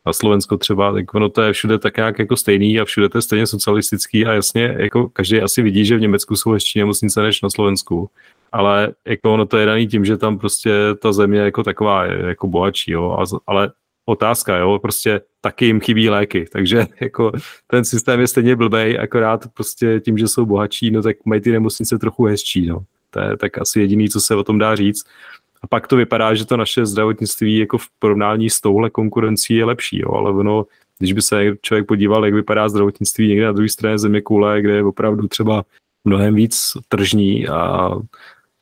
[0.05, 3.17] a Slovensko třeba, tak ono to je všude tak nějak jako stejný a všude to
[3.17, 7.21] je stejně socialistický a jasně, jako každý asi vidí, že v Německu jsou ještě nemocnice
[7.21, 8.09] než na Slovensku
[8.53, 10.71] ale jako ono to je daný tím, že tam prostě
[11.01, 13.71] ta země jako taková je jako bohatší, jo, a, ale
[14.05, 17.31] otázka, jo, prostě taky jim chybí léky, takže jako
[17.67, 21.51] ten systém je stejně blbej, akorát prostě tím, že jsou bohatší, no tak mají ty
[21.51, 22.83] nemocnice trochu hezčí, no.
[23.09, 25.03] To je tak asi jediný, co se o tom dá říct.
[25.61, 29.65] A pak to vypadá, že to naše zdravotnictví jako v porovnání s touhle konkurencí je
[29.65, 30.65] lepší, jo, ale ono,
[30.99, 34.21] když by se člověk podíval, jak vypadá zdravotnictví někde na druhé straně země
[34.61, 35.63] kde je opravdu třeba
[36.05, 37.89] mnohem víc tržní a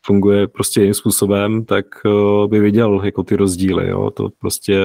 [0.05, 4.79] funguje prostě jiným způsobem, tak uh, by viděl jako ty rozdíly, jo, to prostě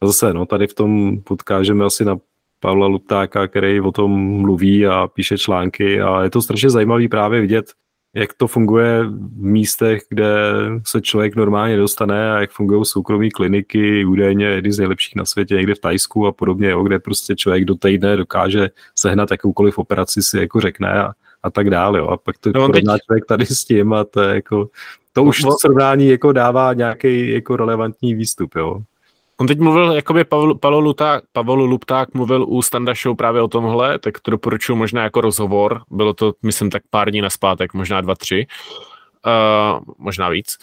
[0.00, 2.16] a zase, no, tady v tom podkážeme asi na
[2.60, 7.40] Pavla Luptáka, který o tom mluví a píše články a je to strašně zajímavý právě
[7.40, 7.72] vidět,
[8.14, 10.34] jak to funguje v místech, kde
[10.86, 15.54] se člověk normálně dostane a jak fungují soukromé kliniky, údajně jedny z nejlepších na světě,
[15.54, 20.22] někde v Tajsku a podobně, jo, kde prostě člověk do týdne dokáže sehnat jakoukoliv operaci,
[20.22, 21.12] si jako řekne a
[21.46, 21.98] a tak dále.
[21.98, 22.06] Jo.
[22.06, 23.02] A pak to no, porovná teď...
[23.06, 24.68] člověk tady s tím a to je jako,
[25.12, 28.80] to už no, srovnání jako dává nějaký jako relevantní výstup, jo.
[29.40, 33.48] On teď mluvil, jakoby Pavel, Pavel, Luták, Pavel Lupták mluvil u Standa Show právě o
[33.48, 35.82] tomhle, tak to doporučuji možná jako rozhovor.
[35.90, 38.46] Bylo to, myslím, tak pár dní naspátek, možná dva, tři,
[39.26, 40.56] uh, možná víc.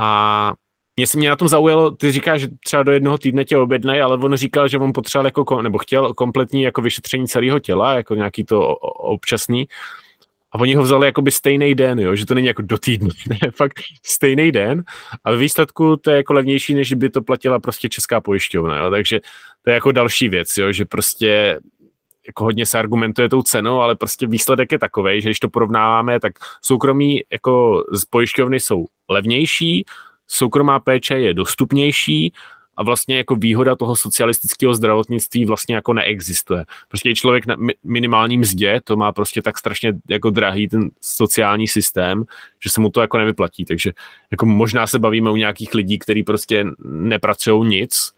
[0.00, 0.52] A
[0.96, 4.00] mě se mě na tom zaujalo, ty říkáš, že třeba do jednoho týdne tě objednají,
[4.00, 8.14] ale on říkal, že on potřeboval jako, nebo chtěl kompletní jako vyšetření celého těla, jako
[8.14, 9.66] nějaký to občasný.
[10.52, 12.16] A oni ho vzali jakoby stejný den, jo?
[12.16, 14.84] že to není jako do týdnu, ne, fakt stejný den,
[15.24, 18.90] ale výsledku to je jako levnější, než by to platila prostě česká pojišťovna, jo?
[18.90, 19.20] takže
[19.62, 20.72] to je jako další věc, jo?
[20.72, 21.60] že prostě
[22.26, 26.20] jako hodně se argumentuje tou cenou, ale prostě výsledek je takový, že když to porovnáváme,
[26.20, 29.84] tak soukromí jako z pojišťovny jsou levnější,
[30.26, 32.32] soukromá péče je dostupnější
[32.76, 36.64] a vlastně jako výhoda toho socialistického zdravotnictví vlastně jako neexistuje.
[36.88, 42.24] Prostě člověk na minimálním mzdě, to má prostě tak strašně jako drahý ten sociální systém,
[42.64, 43.92] že se mu to jako nevyplatí, takže
[44.30, 48.12] jako možná se bavíme u nějakých lidí, kteří prostě nepracují nic,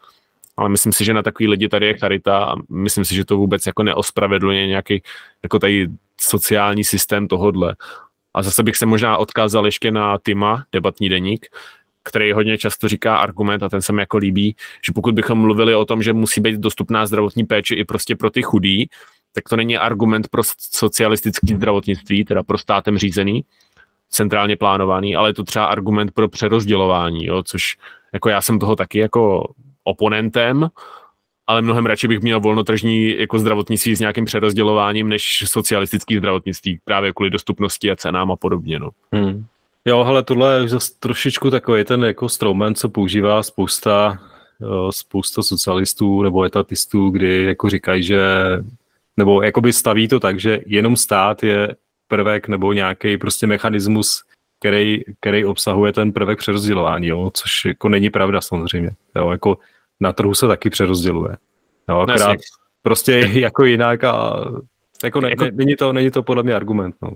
[0.57, 3.37] ale myslím si, že na takový lidi tady je charita a myslím si, že to
[3.37, 5.03] vůbec jako neospravedlňuje nějaký
[5.43, 5.89] jako tady
[6.21, 7.77] sociální systém tohodle.
[8.35, 11.47] A zase bych se možná odkázal ještě na Tima, debatní deník,
[12.05, 15.75] který hodně často říká argument, a ten se mi jako líbí, že pokud bychom mluvili
[15.75, 18.87] o tom, že musí být dostupná zdravotní péče i prostě pro ty chudý,
[19.33, 23.45] tak to není argument pro socialistické zdravotnictví, teda pro státem řízený,
[24.11, 27.77] centrálně plánovaný, ale je to třeba argument pro přerozdělování, jo, což
[28.13, 29.53] jako já jsem toho taky jako
[29.85, 30.69] oponentem,
[31.47, 37.13] ale mnohem radši bych měl volnotržní jako zdravotnictví s nějakým přerozdělováním než socialistický zdravotnictví právě
[37.13, 38.79] kvůli dostupnosti a cenám a podobně.
[38.79, 38.91] No.
[39.13, 39.47] Hmm.
[39.85, 44.19] Jo, ale tohle je zase trošičku takový ten jako stroumen, co používá spousta,
[44.91, 48.21] spousta socialistů nebo etatistů, kdy jako říkají, že
[49.17, 51.77] nebo jakoby staví to tak, že jenom stát je
[52.09, 54.23] prvek nebo nějaký prostě mechanismus,
[54.61, 58.91] který, který obsahuje ten prvek přerozdělování, jo, což jako není pravda samozřejmě.
[59.17, 59.59] Jo, jako
[60.01, 61.37] na trhu se taky přerozděluje.
[61.89, 62.39] Jo, akorát
[62.83, 64.45] prostě jako jinak a
[65.05, 65.45] jako, ne, jako...
[65.53, 66.97] není, to, není to podle mě argument.
[67.03, 67.11] No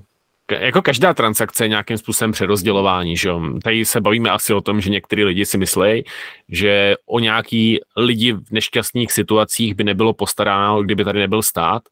[0.52, 3.30] jako každá transakce je nějakým způsobem přerozdělování, že
[3.64, 6.04] Tady se bavíme asi o tom, že některý lidi si myslí,
[6.48, 11.82] že o nějaký lidi v nešťastných situacích by nebylo postaráno, kdyby tady nebyl stát.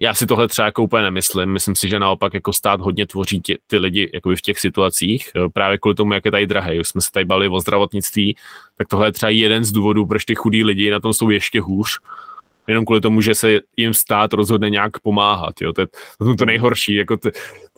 [0.00, 1.52] Já si tohle třeba jako úplně nemyslím.
[1.52, 5.30] Myslím si, že naopak jako stát hodně tvoří tě, ty lidi v těch situacích.
[5.52, 6.80] Právě kvůli tomu, jak je tady drahé.
[6.80, 8.36] Už jsme se tady bavili o zdravotnictví,
[8.78, 11.60] tak tohle je třeba jeden z důvodů, proč ty chudí lidi na tom jsou ještě
[11.60, 11.98] hůř
[12.68, 15.60] jenom kvůli tomu, že se jim stát rozhodne nějak pomáhat.
[15.60, 15.72] Jo?
[15.72, 15.86] To je
[16.18, 17.30] to, to nejhorší, jako to,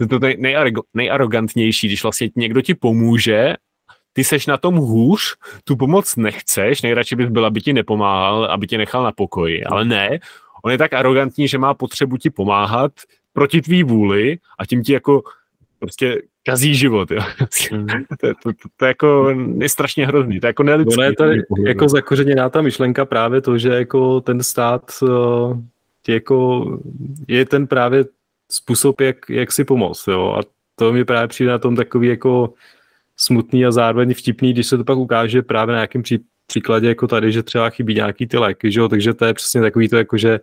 [0.09, 0.27] to, to
[0.95, 3.55] nejarogantnější, když vlastně někdo ti pomůže,
[4.13, 8.67] ty seš na tom hůř, tu pomoc nechceš, nejradši bys byl, aby ti nepomáhal, aby
[8.67, 10.19] tě nechal na pokoji, ale ne,
[10.65, 12.93] on je tak arrogantní, že má potřebu ti pomáhat
[13.33, 15.23] proti tvý vůli a tím ti jako
[15.79, 17.21] prostě kazí život, jo.
[17.73, 17.87] Mm.
[17.87, 20.97] to, to, to, to, jako je strašně hrozný, to je jako nelidský.
[20.97, 25.59] Ono je tady jako zakořeněná ta myšlenka právě to, že jako ten stát uh,
[26.09, 26.67] jako
[27.29, 28.05] je ten právě
[28.53, 30.37] způsob, jak, jak si pomoct, jo.
[30.39, 30.41] A
[30.75, 32.55] to mi právě přijde na tom takový jako
[33.17, 37.07] smutný a zároveň vtipný, když se to pak ukáže právě na nějakém pří, příkladě jako
[37.07, 39.97] tady, že třeba chybí nějaký ty léky, že jo, takže to je přesně takový to
[39.97, 40.41] jako, že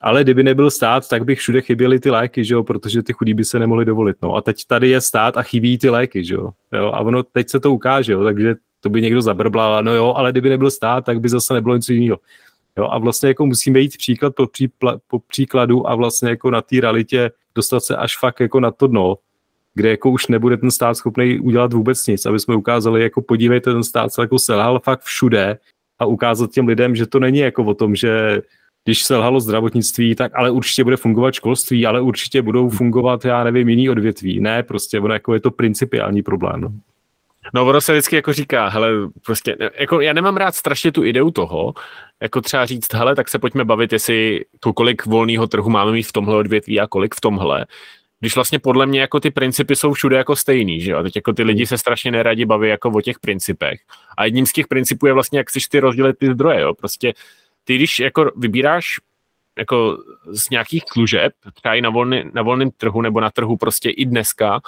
[0.00, 3.34] ale kdyby nebyl stát, tak bych všude chyběly ty léky, že jo, protože ty chudí
[3.34, 4.16] by se nemohli dovolit.
[4.22, 6.50] No a teď tady je stát a chybí ty léky, že jo.
[6.72, 6.86] jo.
[6.86, 10.32] A ono teď se to ukáže, jo, takže to by někdo zabrblal, no jo, ale
[10.32, 12.18] kdyby nebyl stát, tak by zase nebylo nic jiného.
[12.78, 16.62] Jo, a vlastně jako musíme jít příklad po, přípla, po příkladu a vlastně jako na
[16.62, 19.16] té realitě dostat se až fakt jako na to dno,
[19.74, 23.72] kde jako už nebude ten stát schopný udělat vůbec nic, aby jsme ukázali, jako podívejte,
[23.72, 25.58] ten stát se jako selhal fakt všude
[25.98, 28.42] a ukázat těm lidem, že to není jako o tom, že
[28.88, 33.68] když selhalo zdravotnictví, tak ale určitě bude fungovat školství, ale určitě budou fungovat, já nevím,
[33.68, 34.40] jiný odvětví.
[34.40, 36.60] Ne, prostě ono jako je to principiální problém.
[36.60, 36.72] No.
[37.54, 38.90] No, ono se vždycky jako říká, hele,
[39.24, 41.74] prostě, jako já nemám rád strašně tu ideu toho,
[42.22, 46.02] jako třeba říct, hele, tak se pojďme bavit, jestli to, kolik volného trhu máme mít
[46.06, 47.66] v tomhle odvětví a kolik v tomhle.
[48.20, 51.02] Když vlastně podle mě jako ty principy jsou všude jako stejný, že jo?
[51.02, 53.80] Teď jako ty lidi se strašně neradi baví jako o těch principech.
[54.16, 56.74] A jedním z těch principů je vlastně, jak chceš ty rozdělit ty zdroje, jo?
[56.74, 57.14] Prostě
[57.68, 59.00] ty, když jako vybíráš
[59.58, 59.98] jako
[60.30, 64.04] z nějakých služeb, třeba i na, volný, na volném trhu nebo na trhu prostě i
[64.04, 64.60] dneska,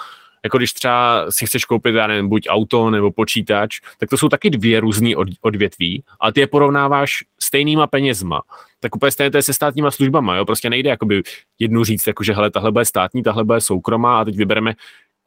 [0.43, 4.29] jako když třeba si chceš koupit, já nevím, buď auto nebo počítač, tak to jsou
[4.29, 8.41] taky dvě různé od, odvětví, ale ty je porovnáváš stejnýma penězma.
[8.79, 10.45] Tak úplně stejně to je se státníma službama, jo?
[10.45, 11.23] prostě nejde jakoby
[11.59, 14.75] jednu říct, jako že hele, tahle bude státní, tahle bude soukromá a teď vybereme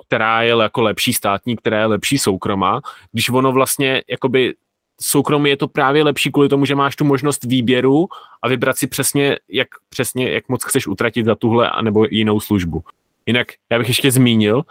[0.07, 2.81] která je jako lepší státní, která je lepší soukromá,
[3.13, 4.55] když ono vlastně jakoby
[5.01, 8.09] soukromí je to právě lepší kvůli tomu, že máš tu možnost výběru
[8.43, 12.83] a vybrat si přesně, jak, přesně, jak moc chceš utratit za tuhle anebo jinou službu.
[13.27, 14.65] Jinak já bych ještě zmínil, uh,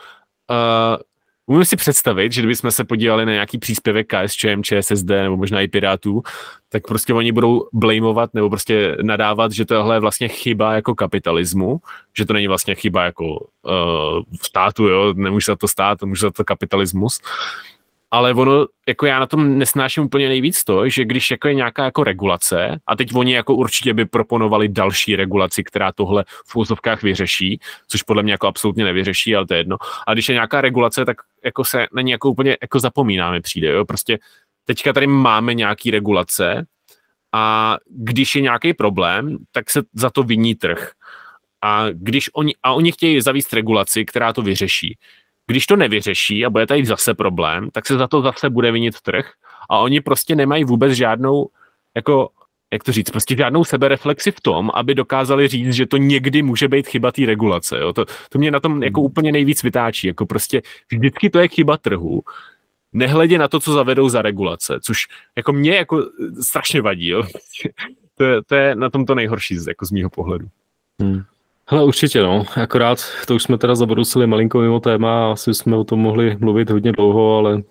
[1.45, 5.67] umím si představit, že kdybychom se podívali na nějaký příspěvek KSČM, ČSSD nebo možná i
[5.67, 6.23] Pirátů,
[6.69, 11.79] tak prostě oni budou blameovat nebo prostě nadávat, že tohle je vlastně chyba jako kapitalismu,
[12.17, 16.31] že to není vlastně chyba jako uh, státu, jo, nemůže za to stát, může za
[16.31, 17.19] to kapitalismus
[18.13, 21.85] ale ono, jako já na tom nesnáším úplně nejvíc to, že když jako je nějaká
[21.85, 27.03] jako regulace, a teď oni jako určitě by proponovali další regulaci, která tohle v úzovkách
[27.03, 29.77] vyřeší, což podle mě jako absolutně nevyřeší, ale to je jedno.
[30.07, 33.67] A když je nějaká regulace, tak jako se na ní jako úplně jako zapomínáme přijde,
[33.67, 33.85] jo?
[33.85, 34.19] prostě
[34.65, 36.65] teďka tady máme nějaký regulace
[37.31, 40.91] a když je nějaký problém, tak se za to viní trh.
[41.61, 44.97] A když oni, a oni chtějí zavíst regulaci, která to vyřeší.
[45.47, 49.01] Když to nevyřeší a bude tady zase problém, tak se za to zase bude vinit
[49.01, 49.31] trh
[49.69, 51.49] a oni prostě nemají vůbec žádnou,
[51.95, 52.29] jako,
[52.73, 56.67] jak to říct, prostě žádnou sebereflexi v tom, aby dokázali říct, že to někdy může
[56.67, 57.79] být chyba té regulace.
[57.79, 57.93] Jo?
[57.93, 59.05] To, to mě na tom jako hmm.
[59.05, 60.07] úplně nejvíc vytáčí.
[60.07, 62.21] Jako prostě vždycky to je chyba trhu,
[62.93, 66.09] nehledě na to, co zavedou za regulace, což jako mě jako
[66.41, 67.07] strašně vadí.
[67.07, 67.23] Jo?
[68.17, 70.47] to, je, to je na tom to nejhorší jako z mýho pohledu.
[71.01, 71.23] Hmm.
[71.67, 72.45] Hele, určitě, no.
[72.61, 76.69] Akorát to už jsme teda zabrousili malinko mimo téma, asi jsme o tom mohli mluvit
[76.69, 77.61] hodně dlouho, ale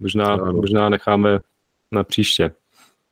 [0.00, 0.52] možná, no.
[0.52, 1.38] možná necháme
[1.92, 2.52] na příště.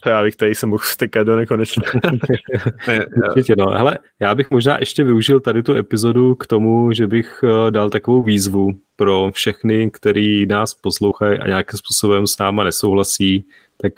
[0.07, 1.83] Já bych tady se mohl stykat do nekonečna.
[3.29, 3.67] Určitě, no.
[3.67, 7.91] Hele, já bych možná ještě využil tady tu epizodu k tomu, že bych eh, dal
[7.91, 13.45] takovou výzvu pro všechny, který nás poslouchají a nějakým způsobem s náma nesouhlasí,
[13.77, 13.93] tak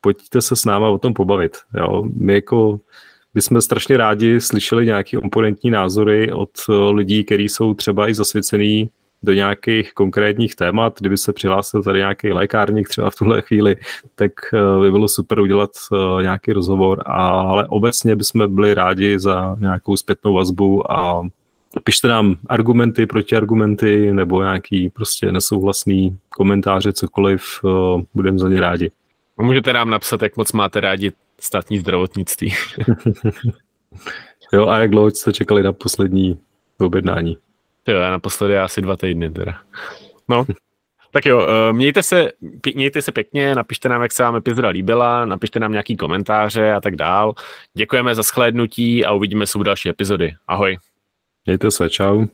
[0.00, 1.56] pojďte se s náma o tom pobavit.
[1.74, 2.04] Jo?
[2.14, 2.80] My jako
[3.34, 8.90] bychom strašně rádi slyšeli nějaké oponentní názory od eh, lidí, kteří jsou třeba i zasvěcený
[9.22, 11.00] do nějakých konkrétních témat.
[11.00, 13.76] Kdyby se přihlásil tady nějaký lékárník třeba v tuhle chvíli,
[14.14, 19.56] tak eh, by bylo super udělat eh, nějaký rozhovor, ale obecně bychom byli rádi za
[19.60, 21.22] nějakou zpětnou vazbu a
[21.84, 27.42] pište nám argumenty, protiargumenty nebo nějaký prostě nesouhlasný komentáře, cokoliv,
[28.14, 28.90] budeme za ně rádi.
[29.40, 32.54] Můžete nám napsat, jak moc máte rádi státní zdravotnictví.
[34.52, 36.38] jo, a jak dlouho jste čekali na poslední
[36.78, 37.36] objednání?
[37.88, 39.60] Jo, já naposledy asi dva týdny teda.
[40.28, 40.46] No,
[41.10, 42.32] tak jo, eh, mějte se,
[42.74, 46.80] mějte se pěkně, napište nám, jak se vám epizoda líbila, napište nám nějaký komentáře a
[46.80, 47.34] tak dál.
[47.74, 50.34] Děkujeme za shlédnutí a uvidíme se u další epizody.
[50.48, 50.78] Ahoj.
[51.46, 52.26] Mějte se, čau.